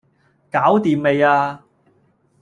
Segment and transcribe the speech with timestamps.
[0.49, 1.61] 搞掂未呀?